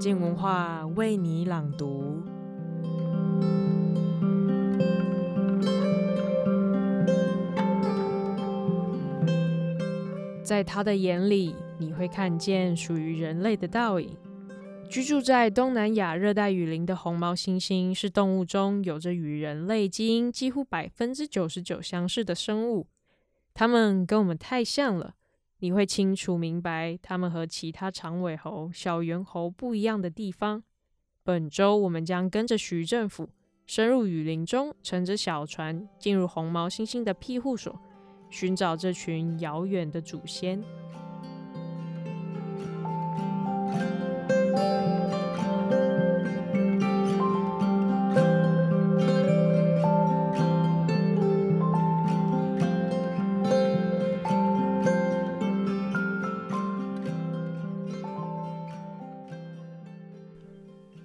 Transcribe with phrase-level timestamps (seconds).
[0.00, 2.22] 静文化为你朗读。
[10.42, 14.16] 在他的眼里，你会看见属于人类的倒影。
[14.88, 22.88] 居住在东南亚热带雨林的红毛猩猩是动物中有着与人类基因几乎百分之九十九相似的生物。
[23.52, 25.14] 它们跟我们太像了，
[25.60, 30.62] 你会清楚明白它们和其他长尾猴、小猿猴不一样的地方。
[31.22, 33.30] 本周我们将跟着徐政府
[33.66, 37.78] 深入雨林中，乘着小船进入红毛猩猩的庇护所。
[38.30, 40.62] 寻找这群遥远的祖先。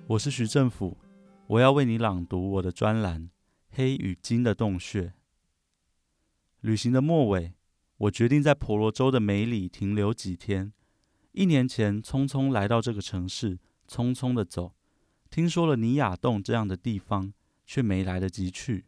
[0.08, 1.00] 我是徐政府，
[1.48, 3.23] 我要为你朗读我的专栏
[3.72, 5.08] 《黑与金的洞穴》。
[6.62, 7.56] 旅行的末尾，
[7.97, 10.72] 我决定在婆罗洲的梅里停留几天。
[11.31, 14.75] 一年前，匆匆来到这个城市，匆匆的走。
[15.31, 17.34] 听说了尼亚洞这样的地方，
[17.66, 18.86] 却没来得及去。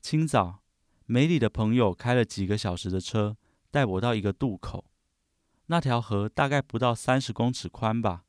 [0.00, 0.62] 清早，
[1.06, 3.36] 梅里的朋友开了几个小时的车，
[3.72, 4.84] 带我到一个渡口。
[5.66, 8.23] 那条河大概不到三十公尺宽吧，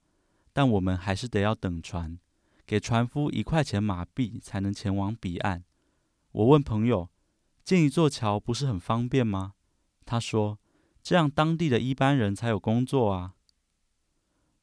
[0.56, 2.18] 但我们还是得要等船，
[2.66, 5.66] 给船夫一块钱马币才能前往彼岸。
[6.32, 7.10] 我问朋友。
[7.66, 9.56] 建一座桥不是很方便吗？
[10.06, 10.60] 他说
[11.02, 13.34] ：“这样当地的一般人才有工作啊。”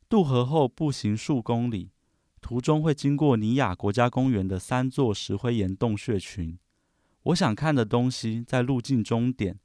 [0.09, 1.91] 渡河后步行数公里，
[2.41, 6.57] 途中会经过尼亚国家公园的三座石灰岩洞穴群。
[7.25, 9.59] 我想看的东西在路径终点，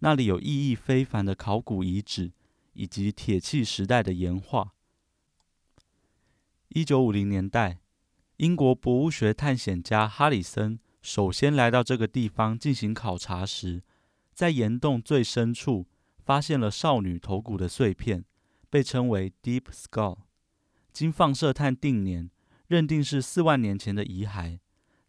[0.00, 2.32] 那里有意义非凡的考古遗址
[2.72, 4.74] 以及铁器时代的岩画。
[6.74, 7.80] 一九五零年代，
[8.38, 10.78] 英国博物学探险家哈里森。
[11.02, 13.82] 首先来到这个地方进行考察时，
[14.32, 15.86] 在岩洞最深处
[16.24, 18.24] 发现了少女头骨的碎片，
[18.70, 20.20] 被称为 Deep Skull。
[20.90, 22.30] 经放射探定年，
[22.68, 24.58] 认定是四万年前的遗骸，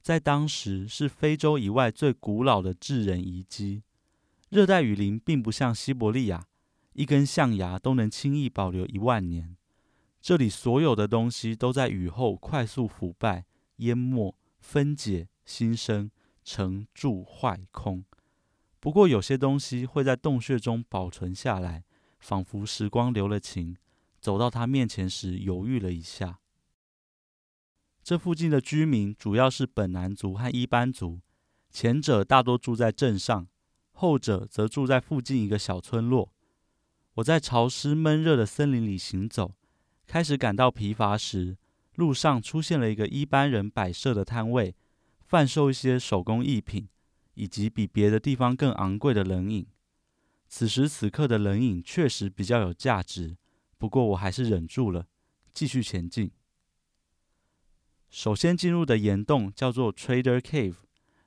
[0.02, 3.84] 在当时是非洲以外最古老的智人遗迹。
[4.50, 6.46] 热带雨林并不像西伯利亚，
[6.92, 9.56] 一根象牙都能轻易保留一万年。
[10.24, 13.46] 这里所有的东西都在雨后快速腐败、
[13.76, 15.28] 淹没、分解。
[15.46, 16.10] 新生、
[16.42, 18.06] 成、住、坏、空。
[18.80, 21.84] 不过，有些东西会在洞穴中保存下来，
[22.18, 23.76] 仿佛时光留了情。
[24.22, 26.40] 走到他面前时，犹豫了一下。
[28.02, 31.20] 这附近的居民主要是本南族和伊班族，
[31.70, 33.46] 前者大多住在镇上，
[33.92, 36.32] 后者则住在附近一个小村落。
[37.16, 39.56] 我在潮湿闷热的森林里行走，
[40.14, 41.58] 开始感到疲乏时，
[41.96, 44.76] 路上出现了一个一般人摆设的摊位。
[45.26, 46.88] 贩售一些手工艺品，
[47.34, 49.66] 以及比别的地方更昂贵的冷饮。
[50.48, 53.38] 此时此刻的冷饮确实比较有价值，
[53.80, 55.08] 不过我还是忍住了，
[55.52, 56.30] 继续前进。
[58.12, 60.76] 首先进入的岩洞叫做 Trader Cave，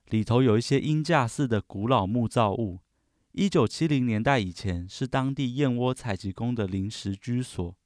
[0.05, 2.79] 里头有一些鹰架似的古老木造物。
[3.33, 7.76] 一九七零年代以前是当地燕窝采集工的临时居所。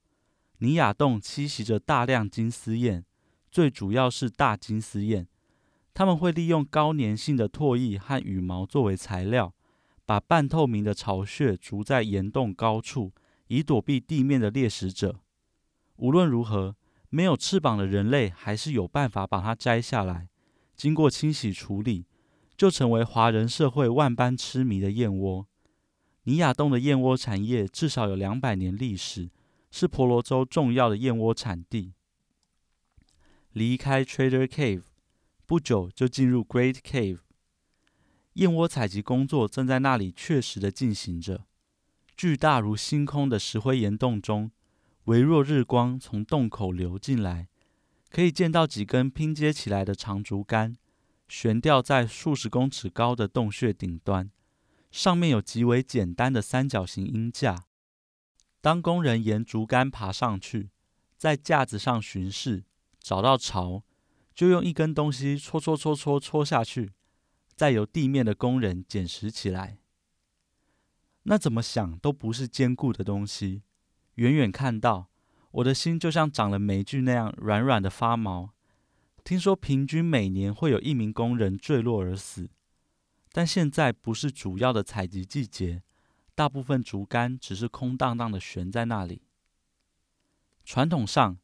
[0.62, 3.04] 尼亚洞栖息着大量金丝燕，
[3.50, 5.26] 最主要是大金丝燕。
[5.92, 9.52] 他们会利用高粘性的唾液和羽毛作为材料，
[10.06, 13.12] 把半透明的巢穴筑在岩洞高处，
[13.48, 15.18] 以躲避地面的猎食者。
[15.96, 16.76] 无论如何，
[17.10, 20.28] 没有翅膀的人类还是有办法把它摘下来，
[20.76, 22.06] 经过清洗处理，
[22.56, 25.44] 就成为华人社会万般痴迷的燕窝。
[26.22, 29.28] 尼亚洞的燕窝产业至少有两百年历史，
[29.72, 31.94] 是婆罗洲重要的燕窝产地。
[33.52, 34.82] 离开 Trader Cave。
[35.44, 37.18] 不久就进入 Great Cave，
[38.34, 41.44] 燕窝采集工作正在那里确实的进行着。
[42.16, 44.50] 巨大如星空的石灰岩洞中，
[45.04, 47.48] 微弱日光从洞口流进来，
[48.08, 50.76] 可以见到几根拼接起来的长竹竿，
[51.28, 54.30] 悬吊在数十公尺高的洞穴顶端，
[54.90, 57.64] 上面有极为简单的三角形鹰架。
[58.62, 60.70] 当工人沿竹竿爬上去，
[61.18, 62.64] 在架子上巡视，
[62.98, 63.82] 找到巢。
[64.34, 66.92] 就用一根东西戳戳戳戳戳下去，
[67.54, 69.76] 再由地面的工人捡拾起来。
[71.24, 73.62] 那怎么想都不是坚固的东西。
[74.14, 75.10] 远远看到，
[75.50, 78.54] 我的心就像长了霉菌那样软软的发毛。
[79.22, 82.48] 听说平均每年会有一名工人坠落而死，
[83.32, 85.82] 但现在不是主要的采集季节，
[86.42, 89.22] 大部分竹竿只是空荡荡的悬在那里。
[90.64, 91.38] 传统上，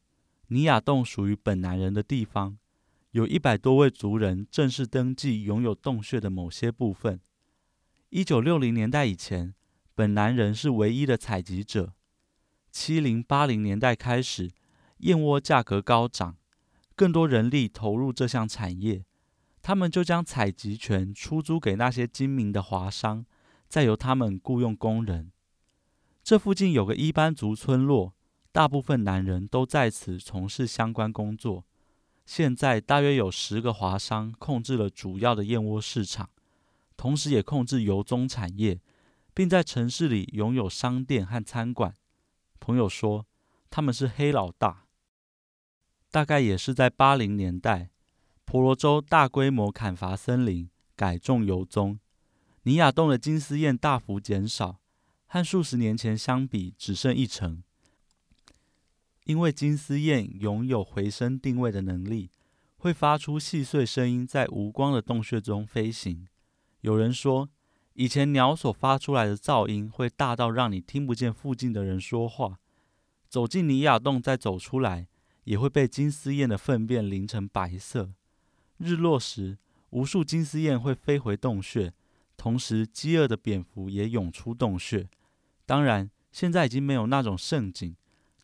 [0.49, 2.57] 尼亚洞属于本南人的地方，
[3.11, 7.21] 有一百多位族人正式登记拥有洞穴的某些部分。
[8.09, 9.55] 一九六零年代以前，
[9.95, 11.93] 本南人是唯一的采集者。
[12.69, 14.51] 七零八零年代开始，
[14.97, 16.35] 燕窝价格高涨，
[16.97, 19.05] 更多人力投入这项产业，
[19.61, 23.25] 他们就将采集权出租给那些精明的华商，
[23.69, 25.31] 再由他们雇佣工人。
[26.23, 28.13] 这附近有个伊班族村落，
[28.51, 31.63] 大部分男人都在此从事相关工作。
[32.25, 36.29] 现在大约有十个华商控制了主要的燕窝市场，
[36.97, 38.81] 同时也控制油棕产业，
[39.33, 41.95] 并在城市里拥有商店和餐馆。
[42.59, 43.25] 朋友说
[43.69, 44.85] 他们是黑老大。
[46.11, 47.91] 大概也是在八零年代，
[48.43, 51.99] 婆罗洲大规模砍伐森林，改种油棕，
[52.63, 54.79] 尼亚洞的金丝燕大幅减少。
[55.31, 57.61] 和数十年前相比，只剩一成。
[59.25, 62.31] 因为金丝燕拥有回声定位的能力，
[62.77, 66.27] 会发出细碎声音，在无光的洞穴中飞行。
[66.81, 67.47] 有人说，
[67.93, 72.57] 以前鸟所发出来的噪音会大到让你听不见附近的人说话。
[73.27, 75.07] 走进尼亚洞再走出来，
[75.43, 78.13] 也会被金丝燕的粪便淋成白色。
[78.77, 79.59] 日落时，
[79.91, 81.93] 无数金丝燕会飞回洞穴，
[82.39, 85.09] 同时饥饿的蝙蝠也涌出洞穴。
[85.65, 87.97] 当然，现在已经没有那种盛景，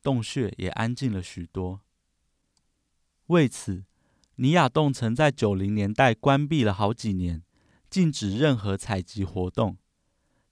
[0.03, 1.79] 洞穴也安静了许多。
[3.27, 3.85] 为此，
[4.35, 7.41] 尼亚洞曾在九零年代关闭了好几年，
[7.89, 9.77] 禁止任何采集活动。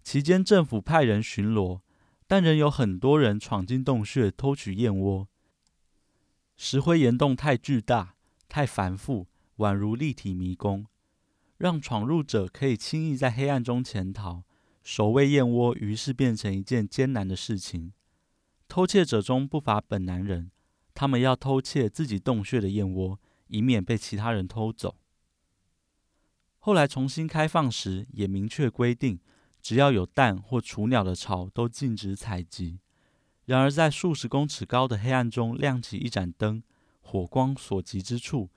[0.02, 1.82] 期间，政府派人巡逻，
[2.26, 5.28] 但仍有很多人闯进洞穴偷取燕窝。
[6.56, 8.16] 石灰岩洞太巨大、
[8.48, 10.86] 太繁复，宛如立体迷宫，
[11.64, 14.44] 让闯入者可以轻易在黑暗中潜逃。
[14.84, 17.94] 守卫燕窝于是变成一件艰难的事情。
[18.68, 20.52] 偷窃者中不乏本南人，
[20.94, 23.18] 他们要偷窃自己洞穴的燕窝，
[23.48, 24.98] 以免被其他人偷走。
[26.60, 29.18] 后来重新开放时，也明确规定，
[29.62, 32.82] 只要有蛋或雏鸟的巢，都禁止采集。
[33.46, 36.62] 然而，在数十公尺高的黑暗中亮起一盏灯，
[37.00, 38.50] 火光所及之处，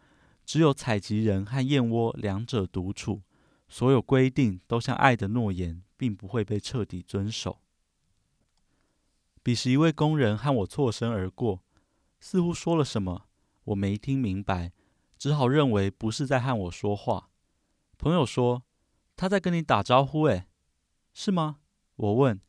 [0.47, 3.21] 只有采集人和燕窝两者独处。
[3.69, 5.83] 所有规定都像爱的诺言。
[5.99, 7.63] 并不会被彻底遵守。
[9.43, 11.63] 彼时，一位工人和我错身而过，
[12.21, 13.27] 似乎说了什么，
[13.65, 14.73] 我没听明白，
[15.17, 17.31] 只好认为不是在和我说话。
[17.97, 18.63] 朋友说
[19.17, 20.47] 他在跟你打招呼，诶，
[21.15, 21.61] 是吗？
[21.97, 22.41] 我问，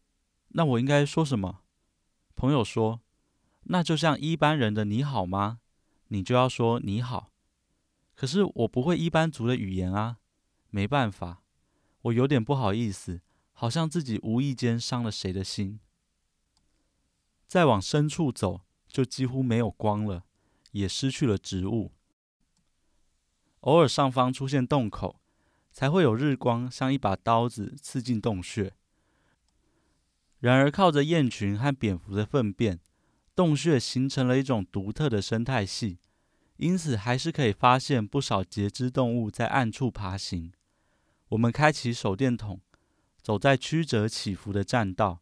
[0.49, 1.61] 那我应该说什么？
[2.35, 2.99] 朋友说，
[3.63, 5.59] 那就像一般人的你好吗？
[6.09, 7.31] 你就要说你好。
[8.18, 10.18] 可是我不会伊班族的语言啊，
[10.72, 11.44] 没办法，
[12.02, 13.22] 我有点不好意思。
[13.60, 15.80] 好像自己无意间伤了谁的心。
[17.48, 20.25] 再往深处走，就几乎没有光了，
[20.74, 21.92] 也失去了植物。
[23.62, 25.19] 偶尔上方出现洞口，
[25.72, 28.75] 才会有日光像一把刀子刺进洞穴。
[30.38, 32.80] 然而，靠着燕群和蝙蝠的粪便，
[33.36, 35.98] 洞穴形成了一种独特的生态系，
[36.57, 40.51] 因此还是可以发现不少节肢动物在暗处爬行。
[41.30, 42.62] 我们开启手电筒。
[43.19, 45.21] 走在曲折起伏的栈道，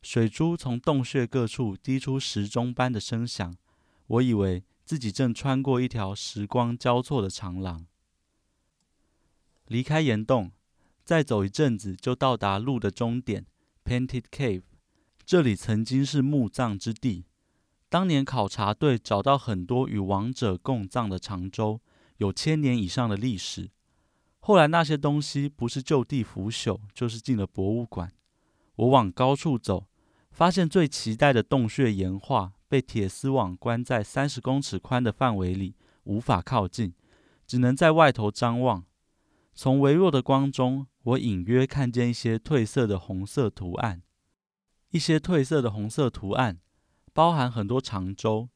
[0.00, 3.54] 水珠从洞穴各处滴出时钟般的声响。
[4.06, 7.86] 我以为自己正穿过一条时光交错的长廊。
[9.66, 10.52] 离开岩洞，
[11.04, 13.44] 再走一阵子就到达路的终点
[13.84, 14.62] ——Painted Cave。
[15.26, 17.26] 这里曾经是墓葬之地。
[17.92, 21.78] 当年考察队找到很多与王者共葬的长洲，
[22.16, 23.68] 有千年以上的历史。
[24.38, 28.10] 后来那些东西不是就地腐朽，就是进了博物馆。
[28.76, 29.88] 我往高处走，
[30.30, 36.94] 发现最期待的洞穴岩画被铁丝网关在三十公尺宽的范围里，无法靠近，
[37.46, 38.86] 只能在外头张望。
[39.52, 44.00] 从微弱的光中，我隐约看见一些褪色的红色图案。
[44.92, 46.58] 一些褪色的红色图案
[47.12, 48.48] 包含很多长舟，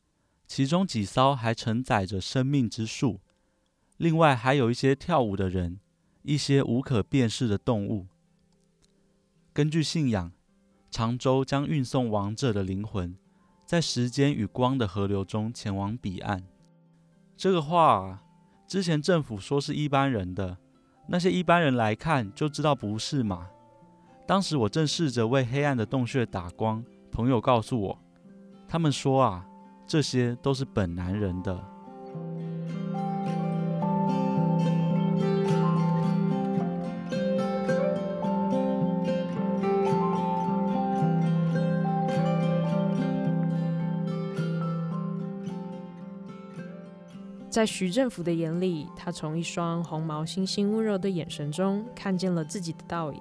[0.47, 3.21] 其中几艘还承载着生命之树。
[3.99, 5.81] 另外还有一些跳舞的人，
[6.23, 8.07] 一些无可辨识的动物。
[9.53, 10.33] 根据信仰，
[10.91, 13.17] 长舟将运送亡者的灵魂，
[13.65, 16.43] 在时间与光的河流中前往彼岸。
[17.37, 18.23] 这个画
[18.67, 20.57] 之前政府说是一般人的，
[21.09, 23.51] 那些一般人来看就知道不是嘛。
[24.27, 27.99] 当时我正试着为黑暗的洞穴打光，朋友告诉我，
[28.69, 29.47] 他们说啊，
[29.87, 31.59] 这些都是本南人的。
[47.49, 53.21] 在徐政府的眼里，他从一双红毛猩猩温柔的眼神中看见了自己的倒影。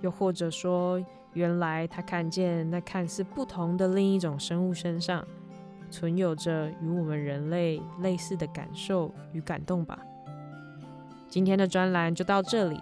[0.00, 0.98] 又或者说，
[1.34, 5.24] 原来他看见那看似不同的另一种生物身上，
[5.90, 9.98] 存有着与我们人类类似的感受与感动吧。
[11.28, 12.80] 今天的专栏就到这里，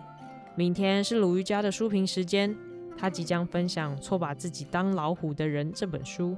[0.54, 2.54] 明天是鲁豫家的书评时间，
[2.96, 6.36] 他即将分享《错把自己当老虎的人》这本书。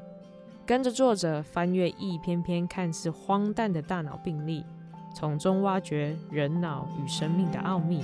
[0.64, 4.64] 跟着作者翻阅一篇篇看似荒诞的大脑病例，
[5.14, 8.02] 从中挖掘人脑与生命的奥秘。